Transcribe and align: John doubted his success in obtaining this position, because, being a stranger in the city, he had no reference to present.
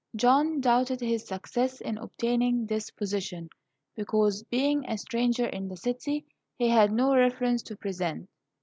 John 0.15 0.61
doubted 0.61 0.99
his 0.99 1.27
success 1.27 1.79
in 1.79 1.99
obtaining 1.99 2.65
this 2.65 2.89
position, 2.89 3.51
because, 3.95 4.41
being 4.45 4.83
a 4.89 4.97
stranger 4.97 5.45
in 5.45 5.67
the 5.67 5.77
city, 5.77 6.25
he 6.57 6.69
had 6.69 6.91
no 6.91 7.13
reference 7.15 7.61
to 7.61 7.75
present. 7.77 8.27